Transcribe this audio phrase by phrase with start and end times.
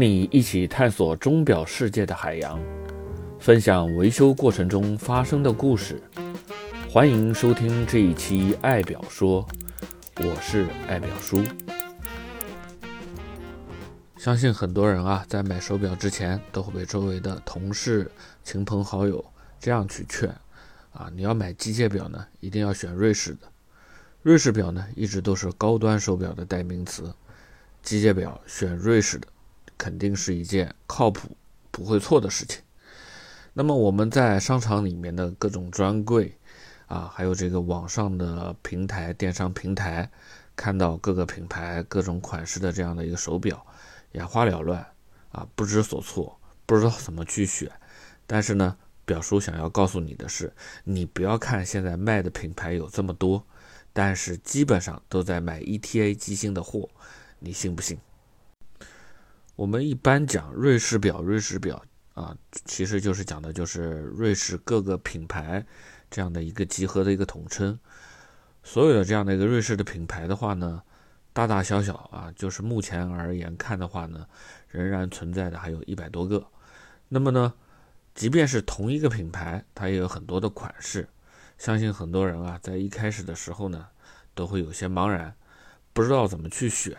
[0.00, 2.58] 你一起探索钟表世界的海洋，
[3.38, 6.02] 分享维修过程中发生的故事。
[6.90, 9.46] 欢迎收听这一期《爱表说》，
[10.26, 11.44] 我是爱表叔。
[14.16, 18.10] 相信很多人啊，在买手表之前，都会被周围的同事、
[18.42, 19.22] 亲朋好友
[19.58, 20.30] 这样去劝：
[20.94, 23.40] 啊，你要买机械表呢，一定要选瑞士的。
[24.22, 27.12] 瑞士表呢，一直都是高端手表的代名词。
[27.82, 29.28] 机械表选瑞士的。
[29.80, 31.34] 肯定是一件靠谱、
[31.70, 32.60] 不会错的事情。
[33.54, 36.36] 那么我们在商场里面的各种专柜
[36.86, 40.10] 啊，还有这个网上的平台、电商平台，
[40.54, 43.64] 看到各个品牌、各种款式的这样的一个手表，
[44.12, 44.86] 眼花缭乱
[45.32, 47.72] 啊，不知所措，不知道怎么去选。
[48.26, 48.76] 但是呢，
[49.06, 50.52] 表叔想要告诉你的是，
[50.84, 53.42] 你不要看现在卖的品牌有这么多，
[53.94, 56.90] 但是基本上都在买 ETA 机芯的货，
[57.38, 57.98] 你信不信？
[59.60, 65.66] 我们一般讲瑞士表，瑞士表啊，其实就是讲的就是瑞士各个品牌
[66.10, 67.78] 这样的一个集合的一个统称。
[68.62, 70.82] 所有的这样的一个瑞士的品牌的话呢，
[71.34, 74.26] 大大小小啊，就是目前而言看的话呢，
[74.70, 76.46] 仍然存在的还有一百多个。
[77.10, 77.52] 那么呢，
[78.14, 81.06] 即便是同一个品牌，它也有很多的款式。
[81.58, 83.88] 相信很多人啊，在一开始的时候呢，
[84.34, 85.36] 都会有些茫然，
[85.92, 86.96] 不知道怎么去选，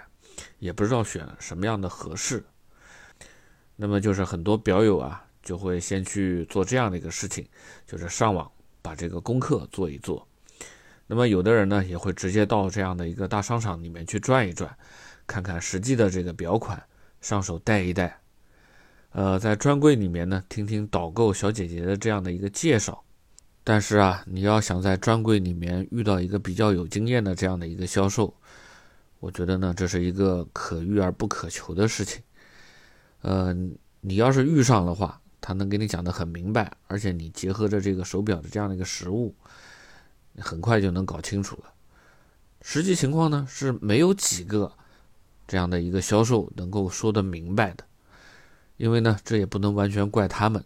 [0.59, 2.43] 也不知道选什么样的合适。
[3.81, 7.43] 那么就是很多表友啊，就会先去做这样的一个事情，
[7.87, 8.47] 就是上网
[8.79, 10.27] 把这个功课做一做。
[11.07, 14.71] 那么有的人呢，也会直接到这样的一个大商场里面去转一转，
[15.25, 16.79] 看看实际的这个表款，
[17.21, 18.21] 上手戴一戴。
[19.13, 23.03] 呃，在专柜里面呢，听听导购小姐姐的这样的一个介绍。
[23.63, 28.31] 但是啊，你要想在专柜里面遇到一个比较有经验的这样的一个销售，
[29.19, 32.21] 我觉得呢，这是一个可遇而不可求的事情。
[33.21, 33.53] 呃，
[34.01, 39.35] 你要是遇上的话，他能给你讲得很明白，而且你结合着这个手表的这样的一个实物，
[40.39, 41.73] 很快就能搞清楚了。
[42.61, 44.71] 实际情况呢是没有几个
[45.47, 47.83] 这样的一个销售能够说得明白的，
[48.77, 50.63] 因为呢这也不能完全怪他们。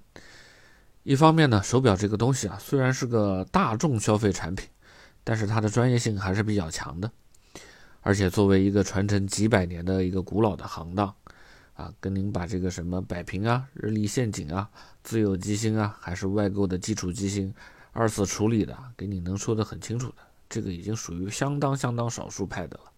[1.04, 4.68] 一方面呢，手表这个东西啊虽然是个大众消费产品，
[5.24, 7.12] 但是它的专业性还是比较强的，
[8.02, 11.14] 而且作为一个传承几百年的一个古老的行当。
[11.76, 14.70] 啊，跟您把这个什么摆平啊、日历陷阱啊、
[15.04, 17.54] 自有机芯啊，还是外购的基础机芯，
[17.92, 20.16] 二次处理的，给你能说得很清楚的，
[20.50, 22.92] 这个已经属于相当相当少数派的了。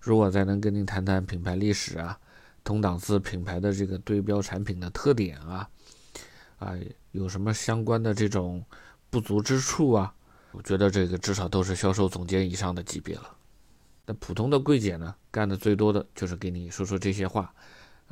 [0.00, 2.18] 如果再能跟您谈谈品牌历史啊、
[2.64, 5.68] 同档次品牌的这个对标产品的特点啊，
[6.58, 6.74] 啊，
[7.10, 8.64] 有什么相关的这种
[9.10, 10.14] 不足之处啊，
[10.52, 13.36] 我觉得这个至少都是销售总监以上的级别了。
[14.06, 17.52] 那普通的柜姐呢，干的最多的就是给你说说这些话。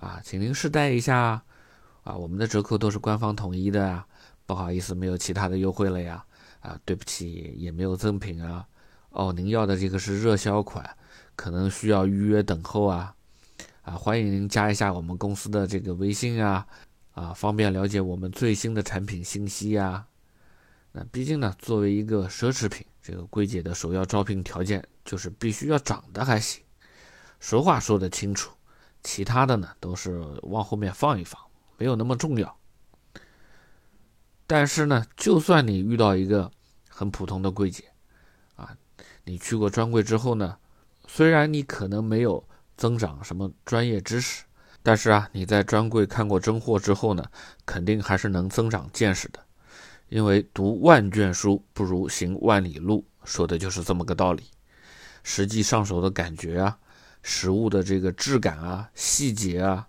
[0.01, 1.43] 啊，请您试戴一下
[2.05, 2.17] 啊！
[2.17, 4.07] 我们的折扣都是官方统一的啊，
[4.47, 6.25] 不好意思，没有其他的优惠了呀！
[6.61, 8.67] 啊，对不起，也没有赠品啊！
[9.11, 10.97] 哦，您要的这个是热销款，
[11.37, 13.15] 可能需要预约等候啊！
[13.83, 16.67] 啊，欢迎您加一下我们公司的这个微信啊！
[17.13, 20.07] 啊，方便了解我们最新的产品信息呀！
[20.93, 26.63] 那毕竟呢，作为一个奢侈品，这个柜姐的首要招聘条件就是必须要长得还行，
[27.39, 28.51] 说话说得清楚。
[29.03, 31.41] 其他的呢，都是往后面放一放，
[31.79, 32.57] 没有那么重要。
[34.47, 36.51] 但是呢，就算你遇到一个
[36.89, 37.85] 很普通的柜姐，
[38.57, 38.77] 啊，
[39.25, 40.57] 你去过专柜之后呢，
[41.07, 42.45] 虽然你可能没有
[42.77, 44.45] 增长什么专业知识，
[44.83, 47.25] 但是啊，你在专柜看过真货之后呢，
[47.65, 49.41] 肯定还是能增长见识的。
[50.09, 54.43] 因为读万卷书不如行万里路，说的就是这么个道理。
[55.23, 56.77] 实际上手的感觉啊。
[57.23, 59.89] 实物的这个质感啊、细节啊，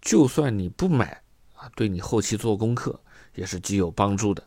[0.00, 1.22] 就算你不买
[1.54, 3.00] 啊，对你后期做功课
[3.34, 4.42] 也是极有帮助的。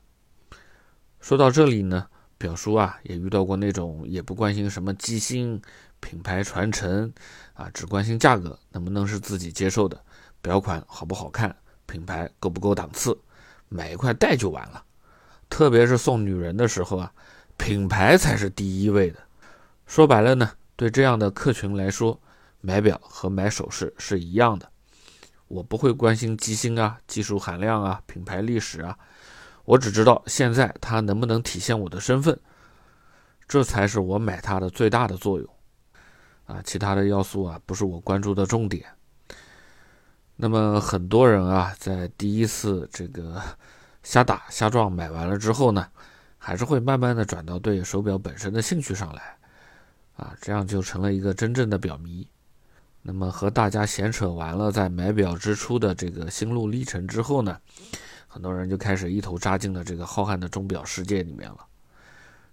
[1.20, 5.62] 说到这里呢，表叔啊也遇到过那种也不关心什么机芯、
[6.00, 7.12] 品牌传承
[7.54, 10.02] 啊，只关心价格能不能是自己接受的，
[10.42, 11.54] 表款好不好看，
[11.86, 13.20] 品牌够不够档次，
[13.68, 14.84] 买一块戴就完了。
[15.50, 17.12] 特别是送女人的时候啊，
[17.58, 19.20] 品牌才是第一位的。
[19.86, 20.52] 说白了呢。
[20.80, 22.18] 对这样的客群来说，
[22.62, 24.72] 买表和买首饰是一样的。
[25.50, 28.98] 我不会关心机芯啊、技术含量啊、品牌历史啊，
[29.66, 32.40] 我只知道现在它能不能体现我的身份，
[33.46, 35.50] 这才是我买它的最大的作用。
[36.46, 38.86] 啊，其他的要素啊，不是我关注的重点。
[40.38, 43.42] 那么很多人啊，在第一次这个
[44.02, 45.86] 瞎打瞎撞买完了之后呢，
[46.38, 49.36] 还是会慢慢的转到对手表本身的兴趣上来。
[50.20, 52.28] 啊，这样就成了一个真正的表迷。
[53.02, 57.58] 那么和大家闲扯完了在买表之初的这个心路历程之后呢，
[58.28, 61.66] 很多人就开始一头扎进了这个浩瀚的钟表世界里面了，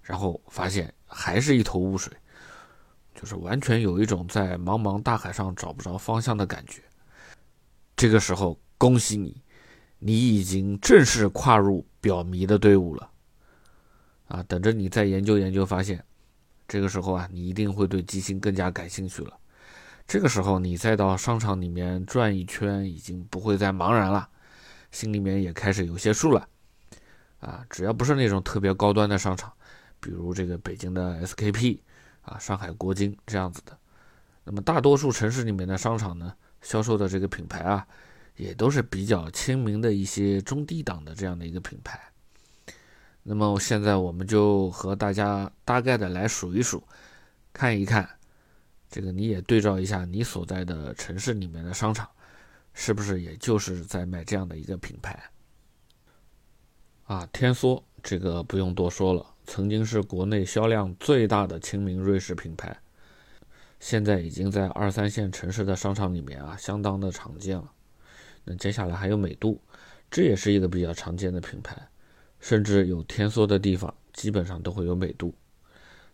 [0.01, 2.17] 然后发现还是一头雾水，
[3.13, 6.81] 就是完全有一种在茫茫大海上找不着方向的感觉。
[7.97, 9.43] 这个时候，恭喜你，
[9.99, 13.11] 你已经正式跨入表迷的队伍了。
[14.29, 16.05] 啊，等着你再研究研究，发现
[16.69, 19.39] 这个时候啊，你一定会对机芯更加感兴趣了。
[20.07, 24.29] 这个时候，你再到商场里面转一圈，已经不会再茫然了，
[24.93, 26.49] 心里面也开始有些数了。
[27.41, 29.53] 啊，只要不是那种特别高端的商场，
[30.01, 31.79] 比如这个北京的 SKP
[32.23, 33.77] 啊，上海国金这样子的，
[34.45, 37.87] 那么大多数城市里面的商场呢，销售的这个品牌啊，
[38.37, 42.01] 也都是比较亲民的一些中低档的这样的一个品牌。
[43.29, 46.81] 那么现在我们就和大家大概的来数一数，
[47.53, 48.09] 看一看，
[48.89, 52.09] 这个你也对照一下你所在的城市里面的商场，
[52.73, 55.21] 是不是也就是在卖这样的一个品牌？
[57.07, 62.79] 啊，天梭这个不用多说了，曾经是国内销量最大的亲民瑞士品牌，
[63.81, 67.73] 现在已经在二三线城市的商场里面啊相当的常见了。
[68.45, 69.61] 那接下来还有美度，
[70.09, 71.77] 这也是一个比较常见的品牌。
[72.41, 75.35] 甚至有天梭的地方，基本上都会有美度。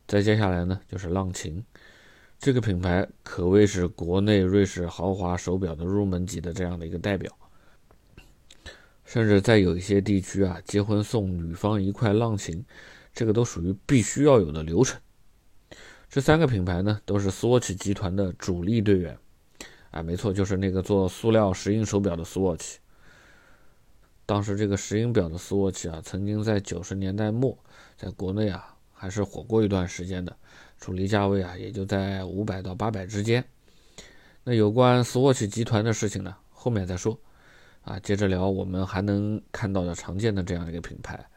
[0.06, 1.64] 再接下来呢，就是浪琴，
[2.38, 7.30] 这个品牌可谓是国内瑞士豪华手表的入门级的这样的一个代表。
[9.04, 12.64] 甚至在有一些地区啊，结婚送女方一块浪琴，
[13.12, 15.00] 这个都属于必须要有的流程。
[16.08, 19.18] 这三个品牌呢，都是 Swatch 集团的主力队员。
[19.90, 22.76] 啊，没错，就是那个做塑料石英手表的 Swatch。
[24.24, 27.58] 当时这个石英表的斯沃琪啊，曾经在九十年代末，
[27.96, 30.36] 在国内啊还是火过一段时间的，
[30.78, 33.44] 主力价位啊也就在五百到八百之间。
[34.44, 37.18] 那有关斯沃琪集团的事情呢，后面再说。
[37.84, 41.28] 啊，接着聊我们还能看到的常见的这样一个品牌，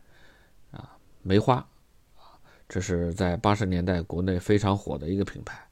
[0.69, 1.55] 啊，梅花，
[2.17, 2.37] 啊，
[2.69, 5.67] 这是在八十年代国内非常火的一个品牌，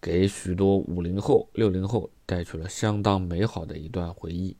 [0.00, 4.56] 给许多五零后、六零后带去了相当美好的一段回忆。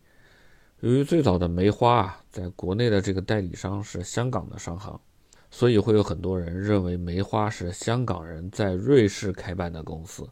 [0.81, 5.01] 由于最早的梅花啊，在国内的这个代理商是香港的商行，
[5.51, 10.29] 所以会有很多人认为梅花是香港人在瑞士开办的公司。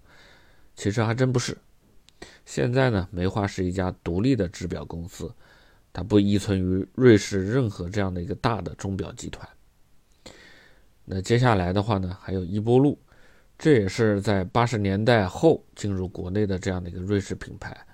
[0.76, 1.58] 其实还真不是。
[2.44, 5.34] 现在呢，梅花是一家独立的制表公司，
[5.93, 9.48] 它不依存于瑞士任何这样的一个大的钟表集团。
[11.04, 12.96] 那接下来的话呢，还有伊波路，
[13.58, 17.85] 这也是在八十年代后进入国内的这样的一个瑞士品牌。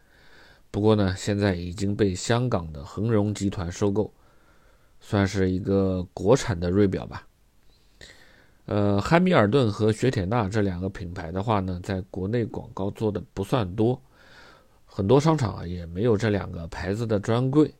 [0.72, 4.10] 不过呢，现在已经被香港的恒荣集团收购，
[5.00, 7.28] 算是一个国产的瑞表吧。
[8.64, 14.00] 呃，汉密尔顿和雪铁纳这两个品牌的话呢，在国内广告做的不算多，
[14.86, 17.74] 很多商场啊也没有这两个牌子的专柜，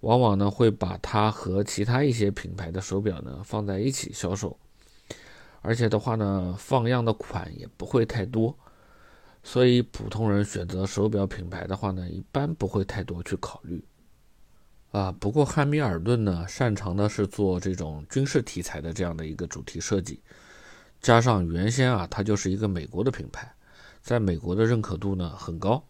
[0.00, 4.58] 往往呢会把它和其他一些品牌的手表呢放在一起销售，
[5.62, 8.54] 而且的话呢，放样的款也不会太多。
[9.42, 13.82] 所以普通人选择手表品牌的话呢，一般不会太多去考虑，
[14.92, 20.20] 啊，不过汉密尔顿呢，擅长的是做这种军事题材的这样的一个主题设计，
[21.00, 23.50] 加上原先啊，它就是一个美国的品牌，
[24.02, 25.82] 在美国的认可度呢很高，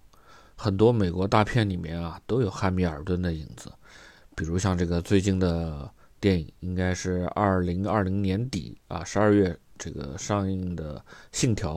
[0.55, 3.73] 很多美国大片里面啊都有汉密尔顿的影子，
[4.37, 10.99] 比如像这个最近的电影，应该是二零二零年底啊十二月这个上映的
[11.33, 11.75] 《信条》。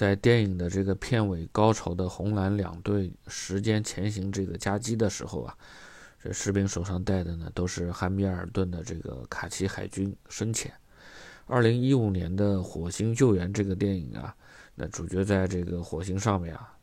[0.00, 5.54] 在电影的这个片尾高潮的红蓝两队时间前行这个夹击的时候啊，
[6.18, 10.72] 这士兵手上戴的呢都是汉密尔顿的这个卡其海军深浅。
[11.44, 14.34] 二零一五年的《火星救援》这个电影啊，
[14.74, 16.74] 那主角在这个火星上面啊，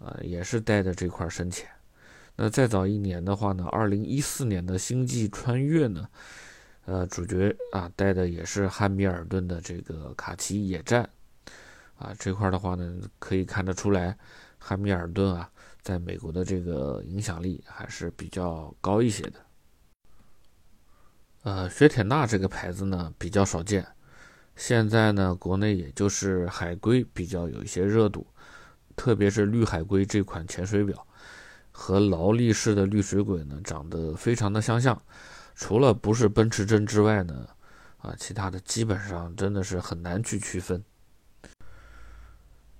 [0.00, 1.68] 啊也是戴的这块深浅。
[2.34, 6.08] 那再早一年的话呢，二零一四年的《星际穿越》呢，
[6.84, 11.08] 呃主角啊戴的也是汉密尔顿的这个卡其野战。
[12.00, 14.16] 啊，这块的话呢，可以看得出来，
[14.58, 15.50] 汉密尔顿啊，
[15.82, 19.34] 在美国的这个影响力还是比较高一些的。
[21.42, 23.86] 呃，雪铁纳这个牌子呢比较少见，
[24.56, 28.26] 现在呢国内也就是海龟比较有一些热度，
[28.96, 31.06] 特别是绿海龟这款潜水表，
[31.70, 34.98] 和劳力士的绿水鬼呢长得非常的相像，
[35.54, 37.46] 除了不是奔驰针之外呢，
[37.98, 40.82] 啊，其他的基本上真的是很难去区分。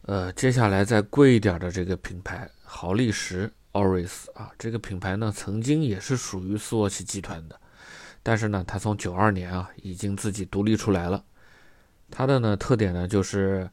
[0.03, 7.61] 呃，接下来再贵一点的这个品牌豪利时 Oris 啊，这个品牌呢曾经也是属于斯沃琪集团的，
[8.23, 11.23] 但是呢，它从九二年啊已经自己独立出来了。
[12.11, 13.69] 它的呢特点呢就是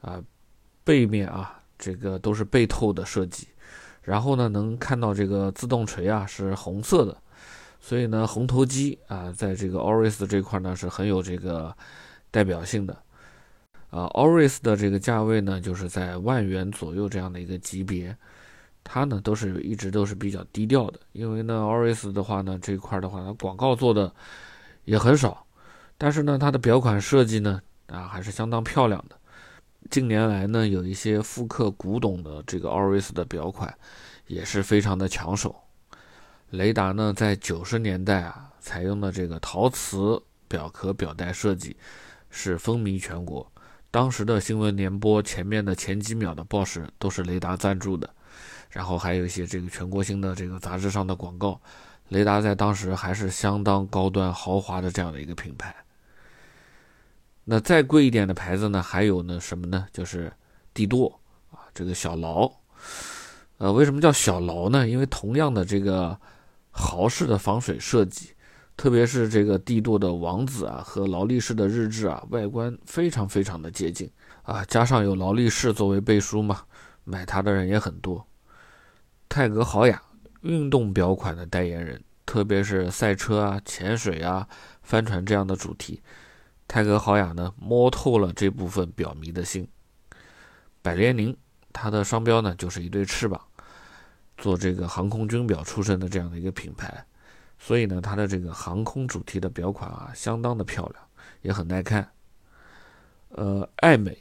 [0.00, 0.22] 啊
[0.84, 3.48] 背面啊，这个都是背透的设计。
[4.02, 7.16] 然后呢，能看到这个自动锤啊是红色的，
[7.80, 11.74] 所以呢，红头机啊，在这个 Oris 这块呢是很有这个
[12.30, 12.96] 代表性的。
[13.90, 18.16] 啊，Oris 的这个价位呢，就是在万元左右这样的一个级别，
[18.84, 24.12] 它呢都是一直都是比较低调的，因为呢，Oris 的话呢这一块的话，它广告做的
[24.84, 25.44] 也很少，
[25.98, 29.16] 但是呢，它的表款设计呢啊还是相当漂亮的。
[29.90, 33.74] 近年来呢，有一些复刻古董的这个 Oris 的表款，
[34.28, 35.56] 也是非常的抢手。
[36.50, 41.76] 雷达呢，在九十年代啊，采用的这个陶瓷表壳表带设计，
[42.28, 43.50] 是风靡全国。
[43.90, 48.08] 当时的新闻联播前面的前几秒的报时都是雷达赞助的，
[48.70, 51.60] 然后还有一些这个全国性的这个杂志上的广告，
[52.08, 55.74] 雷达在当时还是相当高端豪华的这样的一个品牌。
[57.44, 58.80] 那再贵一点的牌子呢？
[58.80, 59.86] 还有呢什么呢？
[59.92, 60.32] 就是
[60.72, 61.20] 帝舵
[61.50, 62.48] 啊，这个小劳。
[63.58, 64.86] 呃，为什么叫小劳呢？
[64.86, 66.16] 因为同样的这个
[66.70, 68.30] 豪式的防水设计，
[68.80, 74.10] 特别是这个帝舵的王子啊和劳力士的日志啊，外观非常非常的接近
[74.42, 76.62] 啊，加上有劳力士作为背书嘛，
[77.04, 78.26] 买它的人也很多。
[79.28, 80.00] 泰格豪雅
[80.40, 84.48] 运动表款的代言人，特别是赛车啊、潜水啊、
[84.82, 86.00] 帆船这样的主题。
[86.66, 89.68] 泰格豪雅呢摸透了这部分表迷的心。
[90.80, 91.36] 百联宁，
[91.70, 93.38] 它的商标呢就是一对翅膀，
[94.38, 97.04] 做这个航空军表出身的这样的一个品牌，
[97.60, 101.04] 所以呢它的这个航空主题的表款啊相当的漂亮，
[101.42, 102.10] 也很耐看。
[103.28, 104.18] 呃，爱美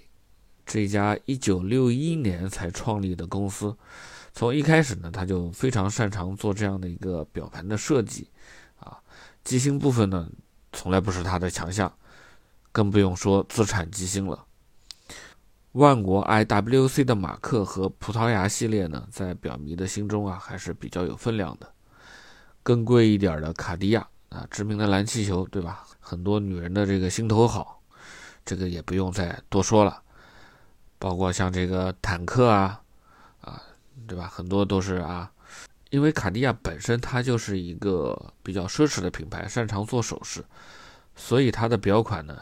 [0.65, 3.75] 这家一九六一年才创立的公司，
[4.33, 8.27] 从一开始呢它就非常擅长做这样的一个表盘的设计，
[8.79, 8.99] 啊，
[9.43, 10.29] 机芯部分呢
[10.71, 11.91] 从来不是它的强项。
[12.71, 14.45] 更不用说自产机芯了。
[15.71, 21.73] 万国 IWC 的马克和葡萄牙系列呢，在表迷的心中啊，还是比较有分量的。
[22.69, 25.87] 更贵一点的卡地亚啊，知名的蓝气球，对吧？
[25.99, 27.81] 很多女人的这个心头好，
[28.45, 30.03] 这个也不用再多说了。
[30.99, 32.79] 包括像这个坦克啊，
[33.41, 33.59] 啊，
[34.05, 34.27] 对吧？
[34.27, 35.31] 很多都是啊，
[35.89, 40.45] 因为卡地亚本身它就是一个比较奢侈的品牌，擅长做首饰，
[41.15, 42.37] 所以它的表款呢。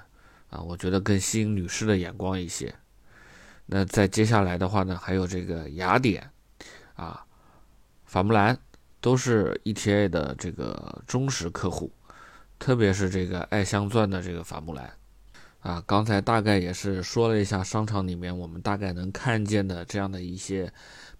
[0.49, 2.75] 啊，我觉得更吸引女士的眼光一些。
[3.67, 6.29] 那在接下来的话呢，还有这个雅典，
[6.95, 7.25] 啊，
[8.03, 8.59] 法木兰
[8.99, 11.91] 都是 ETA 的这个忠实客户，
[12.59, 14.93] 特别是这个爱镶钻的这个法木兰，
[15.59, 20.71] 啊，刚才大概也是说了一下商场里面我们大概能看见的这样的一些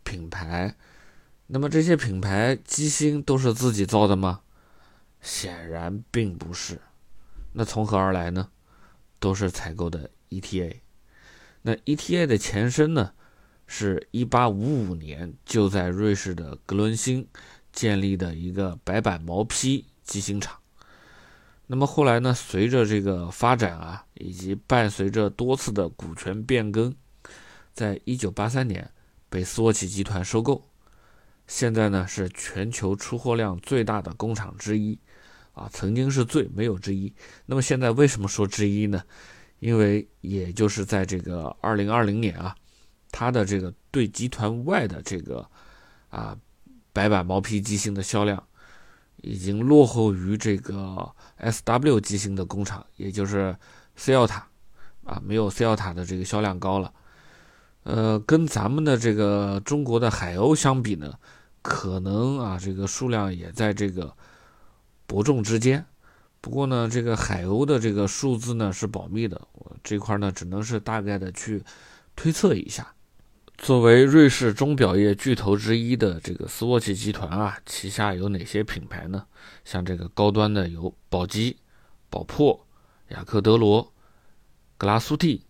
[0.03, 0.75] 品牌。
[1.48, 4.41] 那么这些品牌机芯都是自己造的吗？
[5.22, 6.81] 显然并不是。
[7.53, 8.50] 那从何而来呢？
[9.19, 10.81] 都是采购的 ETA，
[11.63, 13.13] 那 ETA 的前身呢，
[13.65, 17.27] 是一八五五年就在瑞士的格伦兴
[17.77, 20.57] 建立的一个白板毛坯机芯厂。
[21.67, 26.91] 那么后来呢，随着这个发展啊，以及伴随着多次的股权变更，
[27.72, 28.89] 在一九八三年
[29.29, 30.67] 被斯沃琪集团收购，
[31.46, 34.98] 现在呢是全球出货量最大的工厂之一。
[35.53, 37.13] 啊，曾经是最没有之一。
[37.46, 39.03] 那么现在为什么说之一呢？
[39.60, 42.55] 因为也就是在这个二零二零年啊，
[43.12, 45.48] 它的这个对集团外的这个
[46.10, 46.38] 啊
[46.98, 48.44] 白板毛坯机芯的销量，
[49.18, 51.08] 已经落后于这个
[51.39, 53.56] SW 机芯的工厂，也就是
[53.96, 54.48] c l 塔
[55.06, 56.92] 啊，没有 c l 塔的这个销量高了。
[57.84, 61.13] 呃，跟咱们的这个中国的海鸥相比呢，
[61.62, 64.12] 可能啊这个数量也在这个。
[65.10, 65.86] 伯仲之间，
[66.42, 71.63] 不过呢，这个海鸥的这个数字呢是保密的，我这块呢只能是大概的去
[72.13, 72.94] 推测一下。
[73.57, 79.25] 作为瑞士钟表业巨头之一的这个斯沃琪集团啊，旗下有哪些品牌呢？
[79.65, 81.55] 像这个高端的有宝玑、
[82.09, 82.65] 宝珀、
[83.09, 83.91] 雅克德罗、
[84.77, 85.43] 格拉苏蒂、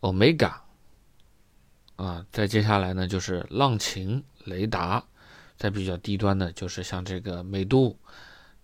[0.00, 0.60] 欧米伽，
[1.94, 5.04] 啊，再接下来呢就是浪琴、雷达，
[5.56, 7.98] 在比较低端的就是像这个美度。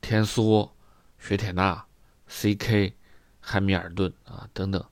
[0.00, 0.68] 天梭、
[1.20, 1.86] 雪铁纳、
[2.28, 2.92] CK、
[3.38, 4.84] 汉密尔顿啊等等，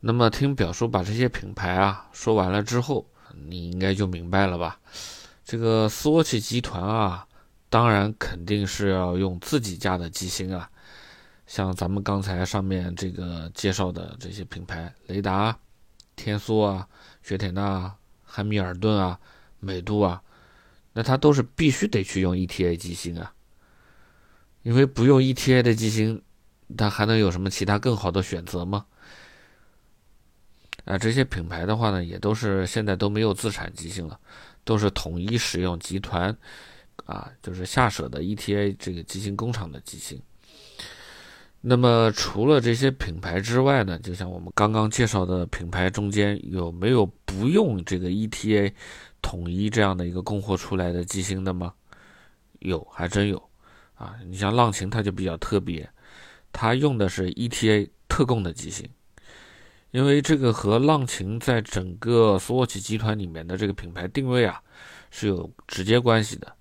[0.00, 3.08] 那么听表叔把这些品牌啊说完了之后，
[3.48, 4.78] 你应该就明白了吧？
[5.44, 7.26] 这个斯沃琪集团啊，
[7.68, 10.70] 当然肯定是要用自己家的机芯啊，
[11.46, 15.58] 像咱们刚才上面这个介绍的这些品牌，雷达、
[16.14, 16.86] 天梭啊、
[17.22, 17.92] 雪铁纳、
[18.24, 19.18] 汉密尔顿啊、
[19.58, 20.22] 美度啊，
[20.92, 23.32] 那它都是必须得去用 ETA 机芯啊。
[24.62, 26.22] 因为不用 ETA 的机芯，
[26.76, 28.86] 它还能有什么其他更好的选择吗？
[30.84, 34.18] 啊，这些品牌的话呢，也都是现在都没有自产机芯了，
[34.64, 36.36] 都是统一使用集团
[37.04, 40.20] 啊，就是下舍的 ETA 这个机芯工厂的机芯。
[41.60, 48.72] 那么除了这些品牌之外呢，就像我们刚刚介绍的品牌中间有没有不用这个 ETA
[49.20, 51.74] 统一这样的一个供货出来的机芯的吗？
[52.60, 53.42] 有，还真有
[53.94, 54.16] 啊！
[54.26, 55.86] 你像浪琴，它就比较特别，
[56.52, 58.88] 它用的是 ETA 特供的机芯，
[59.90, 64.60] 因为这个和浪琴在整个索沃奇集团里面的这个品牌定位啊
[65.10, 66.52] 是有直接关系的。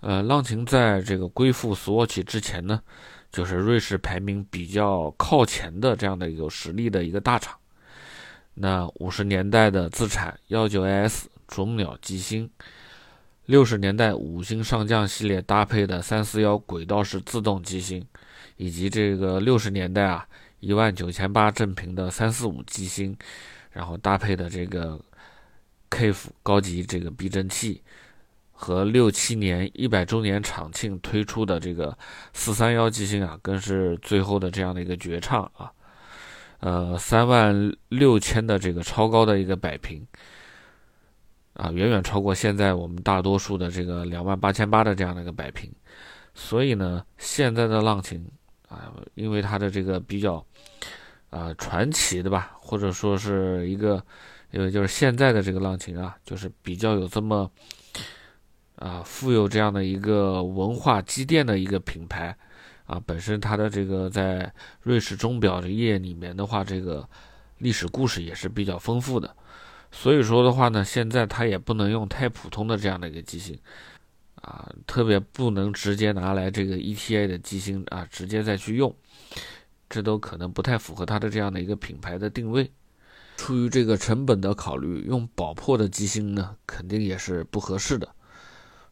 [0.00, 2.80] 呃，浪琴在这个归附索沃奇之前呢。
[3.32, 7.54] 就是瑞士排名比较靠前的这样的有实力的一个大厂。
[8.54, 12.48] 那五十年代的自产幺九 S 啄木鸟机芯，
[13.44, 18.02] 六十年代五星上将系列搭配的三四幺轨道式自动机芯，
[18.56, 20.26] 以及这个六十年代啊
[20.66, 23.16] 一万九千八正品的三四五机芯，
[23.70, 25.00] 然后搭配的这个
[25.90, 27.82] KF 高级这个避震器。
[28.58, 31.94] 和六七年一百周年厂庆推出的这个
[32.32, 35.70] 四三幺机芯啊，更是最后的这样的一个绝唱啊！
[36.60, 40.02] 呃，三万六千的这个超高的一个摆频
[41.52, 45.70] 啊，远远超过现在我们大多数的这个两万八千八的这样的一个摆频。
[46.32, 48.26] 所以呢，现在的浪琴
[48.68, 50.44] 啊，因为它的这个比较
[51.30, 54.04] 啊传奇的吧，或者说是一个，
[54.50, 57.50] 因为就是现在的这个浪琴啊，就是比较有这么。
[58.76, 62.36] 啊，富有这样的一个文化积淀的一个品牌，
[62.84, 67.08] 啊，本身它的这个在瑞士钟表的业里面的话，这个
[67.56, 69.34] 历史故事也是比较丰富的。
[69.90, 73.58] 所以说的话呢，现在它也不能用太普通的这样的一个机芯，
[74.46, 78.94] 啊，特别不能直接拿来这个 ETA 的机芯啊，直接再去用，
[79.90, 82.70] 这都可能不太符合它的这样的一个品牌的定位。
[83.36, 88.08] 出于这个成本的考虑，用宝珀的机芯呢，肯定也是不合适的。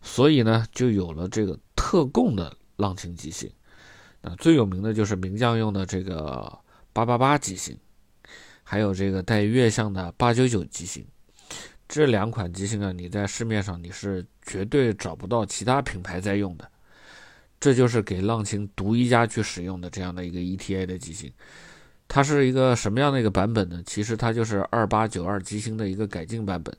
[0.03, 3.49] 所以呢，就有了这个特供的浪琴机芯，
[4.23, 6.59] 啊，最有名的就是名将用的这个
[6.93, 7.79] 八八八机芯，
[8.65, 11.07] 还有这个带月相的八九九机芯。
[11.89, 16.71] 这两款机芯啊，你在市面上你是绝对找不到其他品牌在用的，
[17.61, 21.33] 这就是给浪琴独一家去使用的这样的一个 ETA 的机芯。
[22.07, 23.83] 它是一个什么样的一个版本呢？
[23.87, 26.77] 其实它就是二八九二机芯的一个改进版本。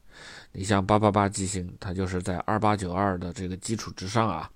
[0.52, 4.50] 你像八八八机芯，它就是在二八九二的这个基础之上啊，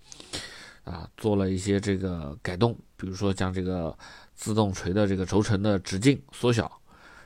[0.84, 3.98] 啊做了一些这个改动，比如说将这个
[4.36, 6.72] 自动锤的这个轴承的直径缩小，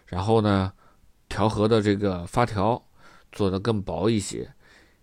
[0.05, 0.71] 然后呢
[1.27, 2.81] 调和的这个发条
[3.33, 4.53] 做得更薄一些，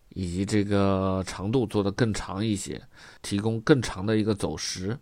[0.08, 2.80] 以及这个长度做得更长一些，
[3.20, 4.98] 提供更长的一个走时。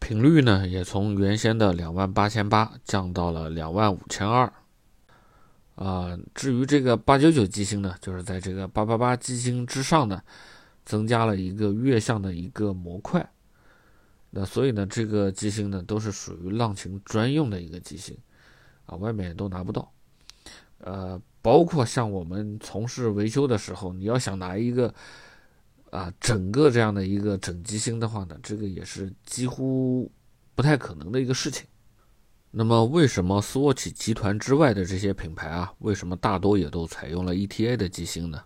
[0.00, 4.52] 频率呢，也从原先的两万八千八降到了两万五千二。
[5.74, 10.20] 啊，至于这个八九九机芯呢，就是在这个八八八机芯之上呢，
[10.84, 13.30] 增加了一个月相的一个模块。
[14.30, 18.16] 那所以呢，这个机芯呢，都是属于浪琴专用的一个机芯，
[18.86, 19.92] 啊，外面都拿不到。
[20.78, 24.92] 呃，包括像我们从事维修的时候，你要想拿一个。
[25.90, 30.12] 啊，整个这样的一个整机芯的话呢，这个也是几乎
[30.54, 31.66] 不太可能的一个事情。
[32.50, 38.38] 那么，为什么斯沃琪集团之外的这些品牌啊，为什么大多也都采用了 ETA 的机芯呢？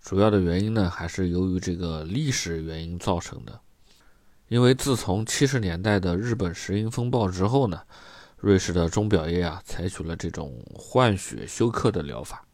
[0.00, 3.60] 主要的原因呢，还是由于这个历史原因造成的。
[4.48, 7.82] 因为自从七十年代的日本石英风暴之后呢，
[8.42, 12.44] 瑞士的钟表业啊，采取了这种换血休克的疗法。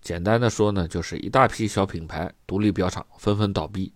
[0.00, 3.92] 简单的说呢，就是一大批小品牌、独立表厂纷纷倒闭。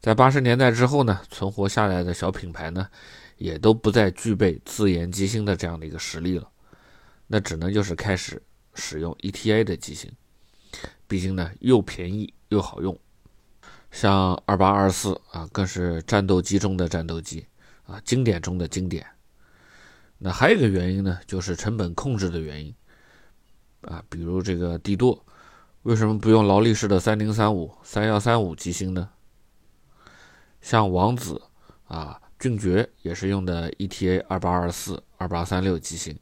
[0.00, 2.86] 在八十年代之后呢，存活下来的小品牌呢，
[3.38, 6.46] 也都不再具备自研机芯的这样的一个实力了。
[7.26, 8.42] 那只能就是开始
[8.74, 10.12] 使用 ETA 的机芯，
[11.08, 12.94] 毕竟呢又便宜又好用。
[13.90, 17.46] 像二八二四啊，更是战斗机中的战斗机
[17.86, 19.06] 啊，经典中的经典。
[20.22, 22.74] 那还有一个原因呢，就是成本控制的原因。
[23.80, 25.24] 啊，比如这个帝舵，
[25.84, 29.08] 为什么不用劳力士的三零三五、三幺三五机芯呢？
[30.60, 31.40] 像王子
[31.88, 36.18] 啊、骏爵也是用的 ETA 二八二四、二八三六机芯。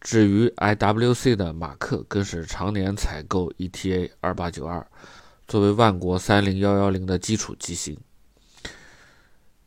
[0.00, 4.84] 至于 IWC 的马克，更是常年采购 ETA 二八九二，
[5.46, 7.96] 作为万国三零幺幺零的基础机芯。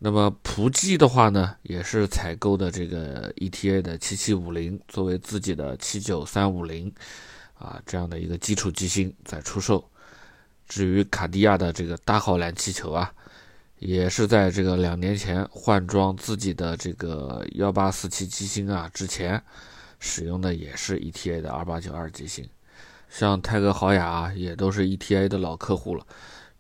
[0.04, 6.92] 那么普基的话呢，也是采购的这个 ETA 的七七五零，作为自己的七九三五零
[7.54, 9.88] 啊这样的一个基础机芯在出售。
[10.68, 13.14] 至于卡地亚的这个大号蓝气球啊，
[13.78, 19.40] 也是在这个两年前换装自己的这个幺八四七机芯啊之前，
[20.00, 22.50] 使用的也是 ETA 的2892机芯，
[23.08, 26.04] 像泰格豪雅啊也都是 ETA 的老客户了。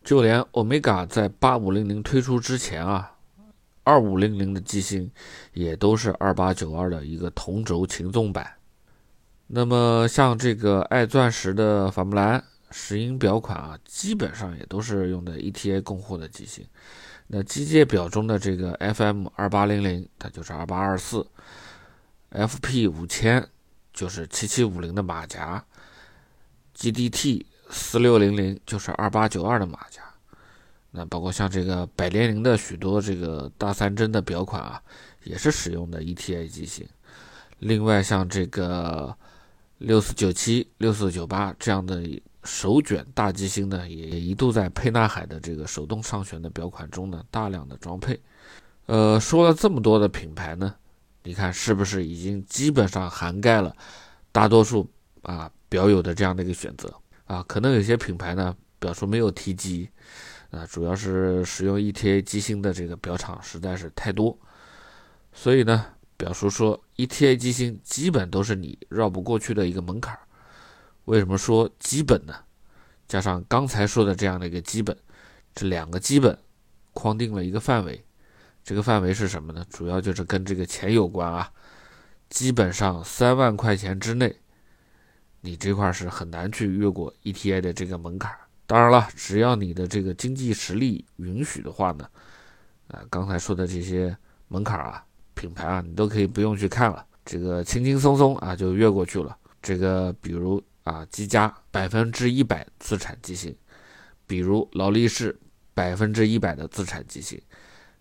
[0.04, 3.12] 就连欧米伽在8500推出之前啊
[3.86, 5.12] ，2500的机芯
[5.54, 8.52] 也都是2892的一个同轴擒纵版。
[9.48, 12.42] 那么像这个爱钻石的法布兰
[12.72, 16.66] 石英表款啊，基本上也都是用的 ETA 供货的机芯。
[17.28, 21.26] 那机械表中的这个 FM 二八零零，它就是二八二四
[22.32, 23.46] ；FP 五千
[23.94, 25.64] 就是七七五零的马甲
[26.76, 30.02] ；GDT 四六零零就是二八九二的马甲。
[30.92, 34.82] 那包括像这个百联灵的许多这个大三针的表款啊，
[35.24, 36.88] 也是使用的 ETA 机型。
[37.60, 39.16] 另外像这个
[39.78, 42.04] 六四九七、六四九八这样的。
[42.44, 48.20] 手卷大机芯呢，也一度在沛纳海的这个手动上旋的表款中呢大量的装配。
[48.88, 50.74] 呃，说了这么多的品牌呢，
[51.22, 53.72] 你看是不是已经基本上涵盖了
[54.32, 54.90] 大多数
[55.22, 56.92] 啊表友的这样的一个选择
[57.26, 57.46] 啊？
[57.48, 59.88] 可能有些品牌呢表叔没有提及
[60.52, 64.38] 啊，主要是使用 ETA 机芯的这个表厂实在是太多，
[65.32, 65.86] 所以呢，
[66.18, 70.18] 表叔说 ETA 机芯基本都是你绕不过去的一个门槛。
[71.06, 72.36] 为什么说基本呢？
[73.08, 74.96] 加上刚才说的这样的一个基本，
[75.56, 76.38] 这两个基本
[76.94, 78.06] 框定了一个范围。
[78.64, 79.66] 这个范围是什么呢？
[79.70, 81.52] 主要就是跟这个钱有关啊。
[82.30, 84.36] 基本上三万块钱之内，
[85.42, 88.32] 你这块是很难去越过 ETA 的这个门槛。
[88.72, 92.08] 当然了，只要你的这个经济实力允许的话呢，
[92.88, 94.16] 啊，刚才说的这些
[94.48, 95.04] 门槛啊、
[95.34, 99.36] 品牌啊，你都可以不用去看了，这个轻轻松松啊就越过去了。
[99.62, 100.64] 这个比如。
[100.84, 103.56] 啊，积家百分之一百自产机型，
[104.26, 105.40] 比如劳力士
[105.76, 107.40] 百分之一百的自产机型，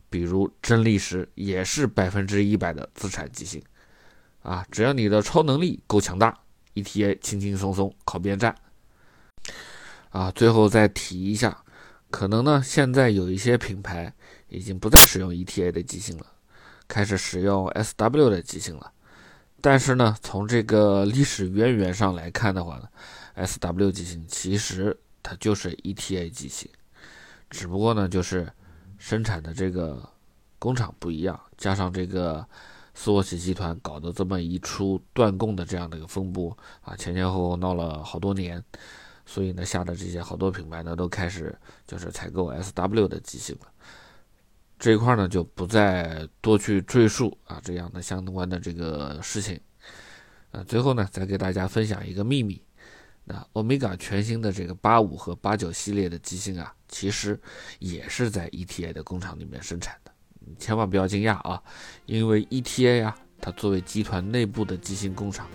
[0.09, 3.63] 比如真力时也是百分之一百的自产机型。
[4.41, 6.35] 啊，只要你的超能力够强大
[6.75, 8.57] ，ETA 轻轻松松靠边站。
[10.11, 11.65] 啊，最后再提一下，
[12.11, 14.13] 可能呢现在有一些品牌
[14.49, 16.27] 已经不再使用 ETA 的机芯了，
[16.87, 18.93] 开始使用 SW 的机芯了。
[19.61, 22.89] 但是呢，从这个历史渊源上来看的话呢
[23.37, 26.69] ，SW 机芯其实它就是 ETA 机芯，
[27.51, 28.51] 只不过呢就是
[28.99, 30.09] 生产的这个
[30.59, 32.45] 工厂不一样，加上这个
[32.95, 38.65] 斯沃琪集团搞的这么一出断供的这样的一个风波啊，前前后后闹了好多年，
[39.31, 43.69] 所以呢，下的这些好多品牌呢都开始就是采购 SW 的机型了。
[44.77, 49.61] 这一块呢就不再多去赘述啊，这样的相关的这个事情。
[50.51, 52.61] 啊，最后呢再给大家分享一个秘密，
[53.23, 57.41] 那欧米伽全新的这个八五和八九系列的机芯啊，其实
[57.79, 60.11] 也是在 ETA 的工厂里面生产的，
[60.59, 61.63] 千万不要惊讶啊，
[62.07, 65.49] 因为 ETA 呀，它作为集团内部的机芯工厂，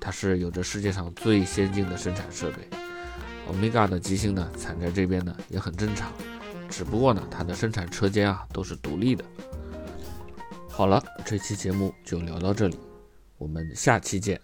[0.00, 2.68] 它是有着世界上最先进的生产设备，
[3.48, 6.12] 欧米伽的机芯呢产在这边呢也很正常。
[6.68, 9.24] 只不过呢，它的生产车间啊都是独立的。
[10.68, 12.78] 好了，这期节目就聊到这里，
[13.38, 14.40] 我们下期见。